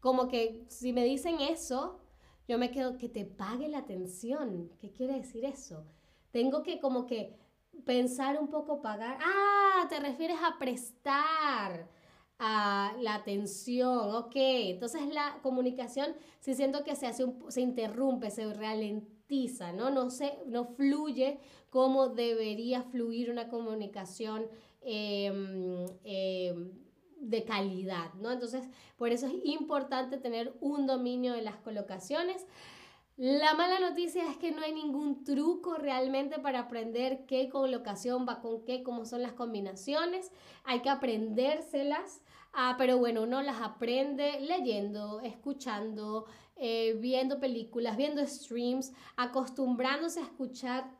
Como 0.00 0.28
que 0.28 0.64
si 0.68 0.92
me 0.92 1.04
dicen 1.04 1.40
eso, 1.40 1.98
yo 2.48 2.58
me 2.58 2.70
quedo 2.70 2.96
que 2.96 3.10
te 3.10 3.26
pague 3.26 3.68
la 3.68 3.78
atención. 3.78 4.70
¿Qué 4.80 4.90
quiere 4.90 5.14
decir 5.14 5.44
eso? 5.44 5.84
Tengo 6.32 6.62
que 6.62 6.80
como 6.80 7.06
que 7.06 7.36
pensar 7.84 8.40
un 8.40 8.48
poco, 8.48 8.80
pagar. 8.80 9.18
Ah, 9.20 9.86
te 9.88 10.00
refieres 10.00 10.38
a 10.42 10.58
prestar 10.58 11.88
la 12.38 13.14
atención, 13.14 14.14
ok. 14.14 14.32
Entonces 14.34 15.02
la 15.12 15.38
comunicación, 15.42 16.14
si 16.40 16.54
siento 16.54 16.84
que 16.84 16.96
se 16.96 17.06
hace 17.06 17.24
se 17.48 17.60
interrumpe, 17.60 18.30
se 18.30 18.52
ralentiza, 18.54 19.72
¿no? 19.72 19.90
No, 19.90 20.10
se, 20.10 20.38
no 20.46 20.64
fluye 20.64 21.40
como 21.68 22.08
debería 22.08 22.82
fluir 22.82 23.30
una 23.30 23.48
comunicación 23.48 24.46
em, 24.80 25.86
em, 26.04 26.87
de 27.20 27.44
calidad, 27.44 28.12
¿no? 28.14 28.30
Entonces, 28.32 28.68
por 28.96 29.10
eso 29.10 29.26
es 29.26 29.34
importante 29.44 30.18
tener 30.18 30.54
un 30.60 30.86
dominio 30.86 31.32
de 31.32 31.42
las 31.42 31.56
colocaciones. 31.56 32.46
La 33.16 33.54
mala 33.54 33.80
noticia 33.80 34.30
es 34.30 34.36
que 34.36 34.52
no 34.52 34.62
hay 34.62 34.72
ningún 34.72 35.24
truco 35.24 35.74
realmente 35.74 36.38
para 36.38 36.60
aprender 36.60 37.26
qué 37.26 37.48
colocación 37.48 38.26
va 38.28 38.40
con 38.40 38.64
qué, 38.64 38.84
cómo 38.84 39.04
son 39.04 39.22
las 39.22 39.32
combinaciones. 39.32 40.30
Hay 40.64 40.82
que 40.82 40.88
aprendérselas. 40.88 42.22
Ah, 42.52 42.76
pero 42.78 42.96
bueno, 42.98 43.22
uno 43.22 43.42
las 43.42 43.60
aprende 43.60 44.40
leyendo, 44.40 45.20
escuchando, 45.20 46.26
eh, 46.56 46.96
viendo 47.00 47.40
películas, 47.40 47.96
viendo 47.96 48.24
streams, 48.26 48.92
acostumbrándose 49.16 50.20
a 50.20 50.24
escuchar 50.24 50.97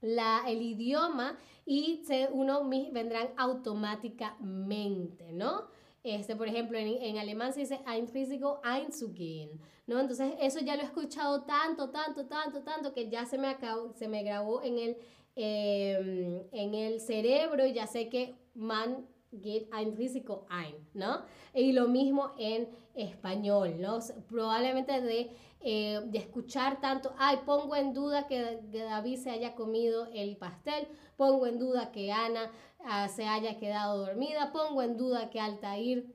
la, 0.00 0.42
el 0.46 0.62
idioma 0.62 1.38
y 1.66 2.02
se, 2.04 2.28
uno 2.32 2.68
vendrán 2.68 3.28
automáticamente, 3.36 5.32
¿no? 5.32 5.68
Este, 6.02 6.34
por 6.34 6.48
ejemplo, 6.48 6.78
en, 6.78 6.88
en 7.02 7.18
alemán 7.18 7.52
se 7.52 7.60
dice 7.60 7.80
einfriesigo 7.86 8.60
einzugehen, 8.64 9.60
¿no? 9.86 10.00
Entonces, 10.00 10.32
eso 10.40 10.60
ya 10.60 10.74
lo 10.76 10.82
he 10.82 10.86
escuchado 10.86 11.42
tanto, 11.42 11.90
tanto, 11.90 12.26
tanto, 12.26 12.62
tanto, 12.62 12.94
que 12.94 13.10
ya 13.10 13.26
se 13.26 13.36
me, 13.36 13.48
acabó, 13.48 13.92
se 13.92 14.08
me 14.08 14.22
grabó 14.22 14.62
en 14.62 14.78
el, 14.78 14.96
em, 15.36 16.42
en 16.52 16.74
el 16.74 17.00
cerebro 17.00 17.66
y 17.66 17.74
ya 17.74 17.86
sé 17.86 18.08
que 18.08 18.34
man 18.54 19.06
get 19.32 19.68
ein 19.72 19.94
físico 19.94 20.46
ein, 20.50 20.74
¿no? 20.94 21.22
Y 21.54 21.72
lo 21.72 21.88
mismo 21.88 22.32
en 22.38 22.68
español, 22.94 23.80
¿no? 23.80 23.98
Probablemente 24.28 25.00
de, 25.00 25.30
eh, 25.60 26.00
de 26.06 26.18
escuchar 26.18 26.80
tanto, 26.80 27.14
ay, 27.18 27.38
pongo 27.44 27.76
en 27.76 27.92
duda 27.92 28.26
que, 28.26 28.60
David 28.72 29.18
se 29.18 29.30
haya 29.30 29.54
comido 29.54 30.08
el 30.12 30.36
pastel, 30.36 30.88
pongo 31.16 31.46
en 31.46 31.58
duda 31.58 31.92
que 31.92 32.12
Ana 32.12 32.50
ah, 32.84 33.08
se 33.08 33.26
haya 33.26 33.58
quedado 33.58 34.06
dormida, 34.06 34.52
pongo 34.52 34.82
en 34.82 34.96
duda 34.96 35.30
que 35.30 35.40
Altair 35.40 36.06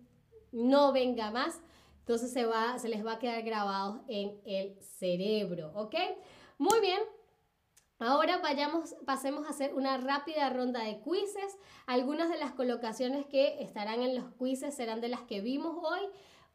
no 0.52 0.92
venga 0.92 1.32
más, 1.32 1.62
entonces 2.00 2.32
se, 2.32 2.46
va, 2.46 2.78
se 2.80 2.90
les 2.90 3.06
va 3.06 3.14
a 3.14 3.20
quedar 3.20 3.42
grabado 3.44 4.04
en 4.08 4.40
el 4.46 4.80
cerebro, 4.82 5.72
¿ok? 5.76 5.96
Muy 6.58 6.80
bien, 6.80 7.02
Ahora 8.00 8.40
vayamos, 8.40 8.94
pasemos 9.06 9.48
a 9.48 9.52
hacer 9.52 9.74
una 9.74 9.98
rápida 9.98 10.50
ronda 10.50 10.84
de 10.84 11.00
quizzes. 11.00 11.58
Algunas 11.86 12.30
de 12.30 12.38
las 12.38 12.52
colocaciones 12.52 13.26
que 13.26 13.64
estarán 13.64 14.02
en 14.02 14.16
los 14.16 14.26
quizzes 14.34 14.76
serán 14.76 15.00
de 15.00 15.08
las 15.08 15.22
que 15.22 15.40
vimos 15.40 15.78
hoy. 15.82 16.02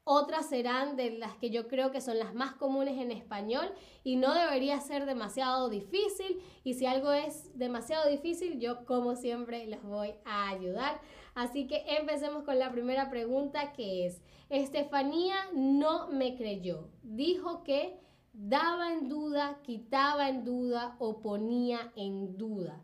Otras 0.04 0.50
serán 0.50 0.96
de 0.96 1.12
las 1.12 1.36
que 1.36 1.48
yo 1.48 1.66
creo 1.66 1.92
que 1.92 2.02
son 2.02 2.18
las 2.18 2.34
más 2.34 2.54
comunes 2.54 2.98
en 2.98 3.10
español 3.10 3.72
y 4.04 4.16
no 4.16 4.34
debería 4.34 4.80
ser 4.80 5.06
demasiado 5.06 5.70
difícil. 5.70 6.42
Y 6.62 6.74
si 6.74 6.84
algo 6.84 7.10
es 7.10 7.56
demasiado 7.56 8.06
difícil, 8.10 8.60
yo 8.60 8.84
como 8.84 9.16
siempre 9.16 9.66
les 9.66 9.82
voy 9.82 10.14
a 10.26 10.50
ayudar. 10.50 11.00
Así 11.34 11.66
que 11.66 11.84
empecemos 11.96 12.44
con 12.44 12.58
la 12.58 12.70
primera 12.70 13.08
pregunta 13.08 13.72
que 13.72 14.06
es, 14.06 14.20
Estefanía 14.50 15.36
no 15.54 16.08
me 16.08 16.36
creyó. 16.36 16.90
Dijo 17.02 17.62
que 17.62 17.98
daba 18.32 18.92
en 18.92 19.08
duda, 19.08 19.60
quitaba 19.62 20.28
en 20.28 20.44
duda 20.44 20.96
o 20.98 21.20
ponía 21.20 21.92
en 21.96 22.36
duda. 22.36 22.82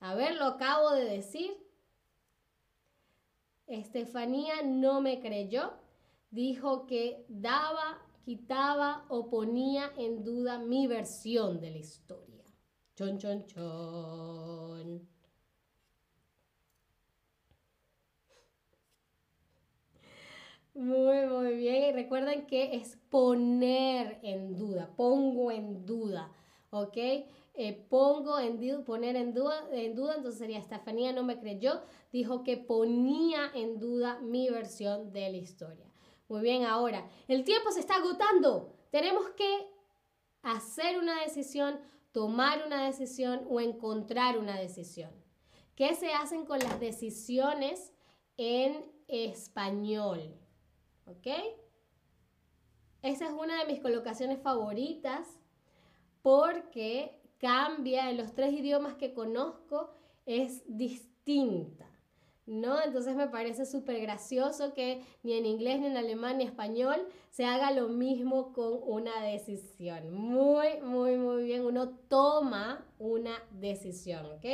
A 0.00 0.14
ver, 0.14 0.36
lo 0.36 0.46
acabo 0.46 0.90
de 0.92 1.04
decir. 1.04 1.56
Estefanía 3.66 4.62
no 4.64 5.00
me 5.00 5.20
creyó. 5.20 5.74
Dijo 6.30 6.86
que 6.86 7.24
daba, 7.28 8.02
quitaba 8.24 9.04
o 9.08 9.28
ponía 9.28 9.92
en 9.96 10.24
duda 10.24 10.58
mi 10.58 10.86
versión 10.86 11.60
de 11.60 11.70
la 11.70 11.78
historia. 11.78 12.44
Chon, 12.94 13.18
chon, 13.18 13.46
chon. 13.46 15.08
Muy, 20.74 21.26
muy 21.26 21.54
bien. 21.54 21.84
Y 21.84 21.92
recuerden 21.92 22.46
que 22.46 22.76
es 22.76 22.96
poner 23.10 24.18
en 24.22 24.56
duda, 24.56 24.90
pongo 24.96 25.50
en 25.50 25.84
duda, 25.84 26.32
¿ok? 26.70 26.96
Eh, 27.54 27.86
pongo 27.90 28.38
en 28.38 28.82
poner 28.84 29.16
en 29.16 29.34
duda, 29.34 29.68
en 29.70 29.94
duda, 29.94 30.14
entonces 30.16 30.38
sería 30.38 30.58
Estefanía 30.58 31.12
no 31.12 31.22
me 31.22 31.38
creyó, 31.38 31.82
dijo 32.10 32.42
que 32.42 32.56
ponía 32.56 33.50
en 33.54 33.78
duda 33.78 34.18
mi 34.20 34.48
versión 34.48 35.12
de 35.12 35.30
la 35.30 35.36
historia. 35.36 35.84
Muy 36.28 36.40
bien, 36.40 36.64
ahora, 36.64 37.06
el 37.28 37.44
tiempo 37.44 37.70
se 37.70 37.80
está 37.80 37.96
agotando. 37.96 38.72
Tenemos 38.90 39.28
que 39.30 39.66
hacer 40.40 40.98
una 40.98 41.20
decisión, 41.22 41.78
tomar 42.12 42.64
una 42.66 42.86
decisión 42.86 43.46
o 43.50 43.60
encontrar 43.60 44.38
una 44.38 44.58
decisión. 44.58 45.10
¿Qué 45.74 45.94
se 45.94 46.14
hacen 46.14 46.46
con 46.46 46.58
las 46.60 46.80
decisiones 46.80 47.92
en 48.38 48.82
español? 49.08 50.41
¿Ok? 51.06 51.26
Esa 53.02 53.26
es 53.26 53.32
una 53.32 53.58
de 53.58 53.72
mis 53.72 53.80
colocaciones 53.80 54.40
favoritas 54.40 55.26
porque 56.22 57.20
cambia 57.38 58.10
en 58.10 58.16
los 58.16 58.32
tres 58.34 58.52
idiomas 58.52 58.94
que 58.94 59.12
conozco, 59.12 59.90
es 60.24 60.62
distinta. 60.66 61.92
¿no? 62.46 62.82
Entonces 62.82 63.14
me 63.14 63.28
parece 63.28 63.66
súper 63.66 64.00
gracioso 64.00 64.74
que 64.74 65.02
ni 65.22 65.34
en 65.34 65.46
inglés, 65.46 65.80
ni 65.80 65.86
en 65.86 65.96
alemán, 65.96 66.38
ni 66.38 66.44
en 66.44 66.50
español 66.50 67.06
se 67.30 67.44
haga 67.44 67.70
lo 67.70 67.88
mismo 67.88 68.52
con 68.52 68.78
una 68.82 69.22
decisión. 69.22 70.12
Muy, 70.12 70.80
muy, 70.82 71.16
muy 71.16 71.44
bien. 71.44 71.64
Uno 71.64 71.90
toma 72.08 72.84
una 72.98 73.32
decisión, 73.52 74.26
¿ok? 74.26 74.44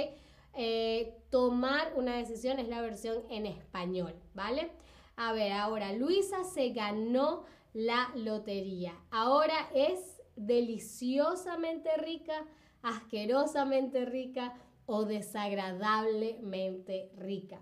Eh, 0.55 1.15
tomar 1.31 1.93
una 1.97 2.17
decisión 2.17 2.59
es 2.59 2.69
la 2.69 2.81
versión 2.81 3.23
en 3.31 3.47
español, 3.47 4.15
¿vale? 4.35 4.71
A 5.21 5.33
ver, 5.33 5.51
ahora 5.51 5.93
Luisa 5.93 6.45
se 6.45 6.69
ganó 6.69 7.45
la 7.73 8.13
lotería. 8.15 8.95
Ahora 9.11 9.69
es 9.75 10.23
deliciosamente 10.37 11.91
rica, 11.97 12.47
asquerosamente 12.83 14.05
rica 14.05 14.55
o 14.87 15.07
desagradablemente 15.07 17.11
rica. 17.17 17.59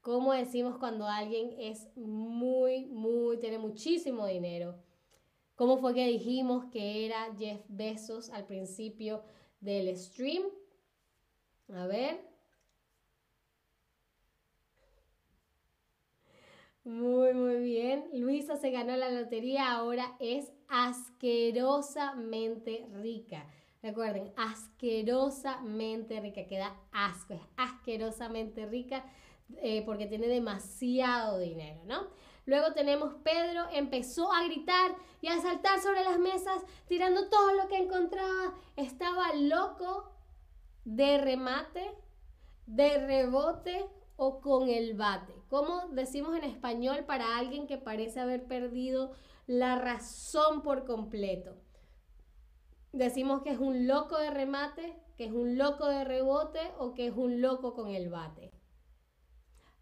¿Cómo 0.00 0.32
decimos 0.32 0.78
cuando 0.78 1.06
alguien 1.06 1.54
es 1.58 1.94
muy, 1.96 2.86
muy, 2.86 3.36
tiene 3.36 3.58
muchísimo 3.58 4.26
dinero? 4.26 4.82
¿Cómo 5.56 5.76
fue 5.76 5.92
que 5.92 6.06
dijimos 6.06 6.64
que 6.72 7.04
era 7.04 7.28
Jeff 7.36 7.60
Bezos 7.68 8.30
al 8.30 8.46
principio 8.46 9.22
del 9.60 9.94
stream? 9.98 10.44
A 11.68 11.86
ver. 11.86 12.33
Muy, 16.84 17.32
muy 17.32 17.62
bien. 17.62 18.10
Luisa 18.12 18.56
se 18.56 18.70
ganó 18.70 18.96
la 18.96 19.10
lotería, 19.10 19.72
ahora 19.72 20.16
es 20.20 20.52
asquerosamente 20.68 22.86
rica. 22.92 23.46
Recuerden, 23.82 24.32
asquerosamente 24.36 26.20
rica, 26.20 26.46
queda 26.46 26.76
asco, 26.92 27.34
es 27.34 27.40
asquerosamente 27.56 28.66
rica 28.66 29.04
eh, 29.56 29.82
porque 29.84 30.06
tiene 30.06 30.26
demasiado 30.26 31.38
dinero, 31.38 31.82
¿no? 31.84 32.08
Luego 32.46 32.72
tenemos 32.74 33.14
Pedro, 33.22 33.66
empezó 33.72 34.32
a 34.32 34.44
gritar 34.44 34.94
y 35.22 35.28
a 35.28 35.40
saltar 35.40 35.80
sobre 35.80 36.04
las 36.04 36.18
mesas, 36.18 36.62
tirando 36.86 37.30
todo 37.30 37.54
lo 37.54 37.68
que 37.68 37.78
encontraba. 37.78 38.54
Estaba 38.76 39.32
loco 39.34 40.12
de 40.84 41.16
remate, 41.16 41.94
de 42.66 43.06
rebote 43.06 43.86
o 44.16 44.40
con 44.40 44.68
el 44.68 44.94
bate. 44.94 45.33
¿Cómo 45.48 45.88
decimos 45.92 46.36
en 46.36 46.44
español 46.44 47.04
para 47.06 47.38
alguien 47.38 47.66
que 47.66 47.78
parece 47.78 48.20
haber 48.20 48.46
perdido 48.46 49.12
la 49.46 49.76
razón 49.76 50.62
por 50.62 50.84
completo? 50.84 51.56
Decimos 52.92 53.42
que 53.42 53.50
es 53.50 53.58
un 53.58 53.86
loco 53.86 54.18
de 54.18 54.30
remate, 54.30 54.96
que 55.16 55.24
es 55.24 55.32
un 55.32 55.58
loco 55.58 55.86
de 55.86 56.04
rebote 56.04 56.60
o 56.78 56.94
que 56.94 57.08
es 57.08 57.16
un 57.16 57.40
loco 57.40 57.74
con 57.74 57.90
el 57.90 58.08
bate. 58.08 58.52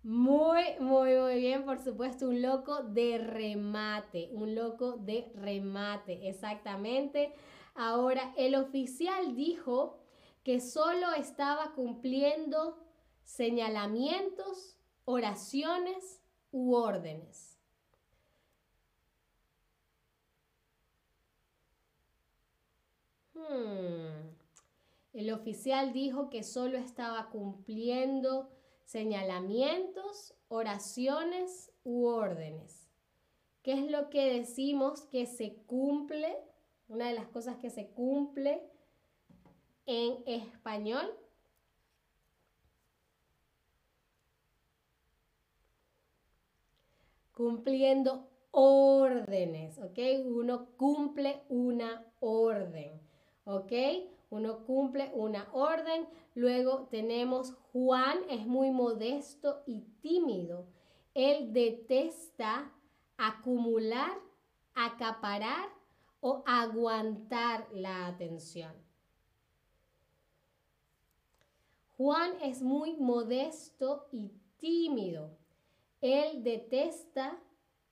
Muy, 0.03 0.63
muy, 0.81 1.15
muy 1.15 1.37
bien, 1.37 1.65
por 1.65 1.79
supuesto, 1.79 2.29
un 2.29 2.43
loco 2.43 2.83
de 2.83 3.19
remate, 3.19 4.31
un 4.33 4.55
loco 4.55 4.97
de 4.97 5.31
remate, 5.37 6.29
exactamente. 6.29 7.33
Ahora, 7.75 8.35
el 8.37 8.57
oficial 8.57 9.37
dijo 9.37 10.01
que 10.43 10.61
solo 10.61 11.13
estaba 11.13 11.73
cumpliendo 11.75 12.83
señalamientos, 13.23 14.77
oraciones 15.05 16.21
u 16.51 16.75
órdenes. 16.75 17.59
Hmm. 23.35 24.37
El 25.13 25.31
oficial 25.33 25.93
dijo 25.93 26.31
que 26.31 26.43
solo 26.43 26.79
estaba 26.79 27.29
cumpliendo 27.29 28.51
señalamientos, 28.85 30.35
oraciones 30.49 31.71
u 31.85 32.07
órdenes. 32.07 32.89
¿Qué 33.63 33.73
es 33.75 33.91
lo 33.91 34.11
que 34.11 34.33
decimos 34.39 35.03
que 35.03 35.27
se 35.27 35.55
cumple? 35.67 36.37
Una 36.89 37.09
de 37.09 37.15
las 37.15 37.29
cosas 37.29 37.57
que 37.57 37.71
se 37.71 37.89
cumple 37.89 38.63
en 39.87 40.23
español. 40.27 41.11
Cumpliendo 47.33 48.29
órdenes, 48.51 49.79
¿ok? 49.79 49.99
Uno 50.27 50.67
cumple 50.77 51.43
una 51.49 52.05
orden, 52.21 53.01
¿ok? 53.45 53.73
Uno 54.31 54.65
cumple 54.65 55.11
una 55.15 55.49
orden. 55.53 56.07
Luego 56.35 56.89
tenemos 56.91 57.55
Juan, 57.73 58.19
es 58.31 58.47
muy 58.47 58.71
modesto 58.71 59.63
y 59.67 59.81
tímido. 60.01 60.67
Él 61.15 61.53
detesta 61.53 62.73
acumular, 63.17 64.13
acaparar 64.75 65.69
o 66.21 66.43
aguantar 66.47 67.69
la 67.73 68.07
atención. 68.07 68.73
Juan 71.97 72.33
es 72.43 72.63
muy 72.63 72.97
modesto 72.97 74.09
y 74.13 74.33
tímido. 74.57 75.42
Él 76.03 76.43
detesta 76.43 77.39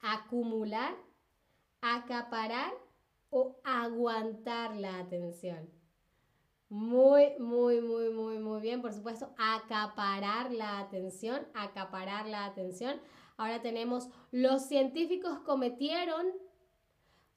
acumular, 0.00 0.94
acaparar 1.80 2.72
o 3.30 3.60
aguantar 3.64 4.76
la 4.76 4.98
atención. 4.98 5.70
Muy, 6.68 7.38
muy, 7.38 7.80
muy, 7.80 8.10
muy, 8.10 8.38
muy 8.38 8.60
bien. 8.60 8.82
Por 8.82 8.92
supuesto, 8.92 9.32
acaparar 9.38 10.52
la 10.52 10.80
atención, 10.80 11.46
acaparar 11.54 12.26
la 12.26 12.46
atención. 12.46 13.00
Ahora 13.36 13.62
tenemos, 13.62 14.08
los 14.32 14.66
científicos 14.66 15.38
cometieron 15.40 16.26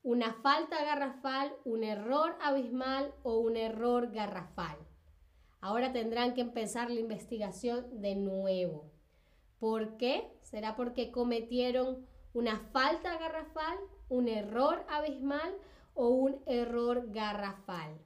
una 0.01 0.33
falta 0.33 0.83
garrafal, 0.83 1.53
un 1.65 1.83
error 1.83 2.35
abismal 2.41 3.13
o 3.21 3.37
un 3.37 3.57
error 3.57 4.11
garrafal. 4.11 4.77
Ahora 5.61 5.93
tendrán 5.93 6.33
que 6.33 6.41
empezar 6.41 6.89
la 6.89 6.99
investigación 6.99 8.01
de 8.01 8.15
nuevo. 8.15 8.92
¿Por 9.63 9.95
qué? 9.95 10.29
¿Será 10.41 10.75
porque 10.75 11.09
cometieron 11.09 12.05
una 12.33 12.59
falta 12.73 13.17
garrafal, 13.17 13.77
un 14.09 14.27
error 14.27 14.85
abismal 14.89 15.55
o 15.93 16.09
un 16.09 16.43
error 16.47 17.05
garrafal? 17.13 17.97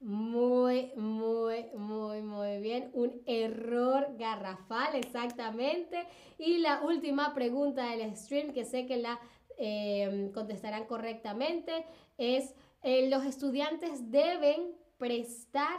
Muy, 0.00 0.90
muy, 0.96 1.66
muy, 1.76 2.20
muy 2.20 2.60
bien. 2.60 2.90
Un 2.92 3.22
error 3.26 4.08
garrafal, 4.18 4.96
exactamente. 4.96 6.08
Y 6.36 6.58
la 6.58 6.82
última 6.82 7.32
pregunta 7.32 7.94
del 7.94 8.16
stream, 8.16 8.52
que 8.52 8.64
sé 8.64 8.86
que 8.86 8.96
la 8.96 9.20
em, 9.56 10.32
contestarán 10.32 10.86
correctamente, 10.86 11.86
es, 12.18 12.56
eh, 12.82 13.08
los 13.08 13.24
estudiantes 13.24 14.10
deben 14.10 14.74
prestar, 14.98 15.78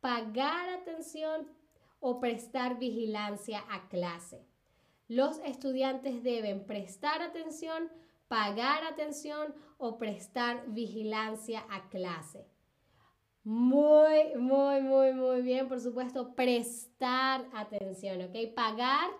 pagar 0.00 0.70
atención 0.70 1.54
o 2.08 2.20
prestar 2.20 2.78
vigilancia 2.78 3.64
a 3.68 3.88
clase. 3.88 4.46
Los 5.08 5.40
estudiantes 5.40 6.22
deben 6.22 6.64
prestar 6.64 7.20
atención, 7.20 7.90
pagar 8.28 8.84
atención 8.84 9.52
o 9.76 9.98
prestar 9.98 10.62
vigilancia 10.68 11.64
a 11.68 11.88
clase. 11.88 12.46
Muy, 13.42 14.36
muy, 14.36 14.82
muy, 14.82 15.14
muy 15.14 15.42
bien. 15.42 15.66
Por 15.66 15.80
supuesto, 15.80 16.36
prestar 16.36 17.44
atención, 17.52 18.22
¿ok? 18.22 18.54
Pagar 18.54 19.10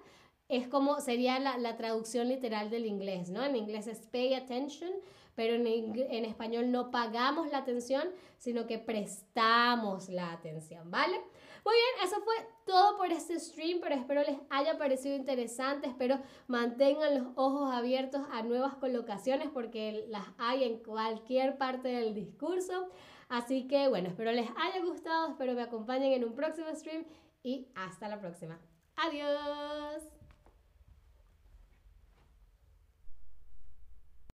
es 0.49 0.69
como 0.69 1.01
sería 1.01 1.41
la, 1.41 1.77
traducción 1.77 2.29
literal 2.29 2.71
del 2.71 2.87
inglés, 2.87 3.31
¿no? 3.31 3.43
En 3.43 3.57
inglés 3.57 3.89
es 3.89 4.07
pay 4.07 4.35
attention, 4.35 4.93
pero 5.35 5.55
en, 5.55 5.67
en, 5.67 6.25
español 6.25 6.71
no 6.71 6.93
pagamos 6.93 7.51
la 7.51 7.59
atención, 7.59 8.05
sino 8.39 8.69
que 8.69 8.79
prestamos 8.79 10.09
la 10.09 10.31
atención, 10.33 10.89
¿vale? 10.89 11.21
Muy 11.67 11.75
bien, 11.75 12.07
eso 12.09 12.23
fue 12.23 12.35
todo 12.65 12.97
por 12.97 13.11
este 13.11 13.41
stream, 13.41 13.81
pero 13.83 13.97
espero 13.97 14.23
les 14.23 14.39
haya 14.51 14.79
parecido 14.79 15.17
interesante, 15.17 15.89
espero 15.89 16.21
mantengan 16.47 17.19
los 17.19 17.33
ojos 17.35 17.75
abiertos 17.75 18.23
a 18.31 18.45
nuevas 18.45 18.77
colocaciones 18.77 19.49
porque 19.53 20.07
las 20.09 20.25
hay 20.39 20.63
en 20.63 20.79
cualquier 20.79 21.59
parte 21.59 21.89
del 21.89 22.15
discurso. 22.15 22.89
Así 23.29 23.67
que 23.67 23.89
bueno, 23.89 24.11
espero 24.11 24.31
les 24.31 24.49
haya 24.57 24.81
gustado, 24.85 25.31
espero 25.31 25.55
me 25.55 25.63
acompañen 25.63 26.13
en 26.13 26.25
un 26.25 26.37
próximo 26.37 26.69
stream 26.73 27.05
y 27.43 27.67
hasta 27.75 28.07
la 28.07 28.21
próxima. 28.21 28.61
Adiós. 28.95 30.16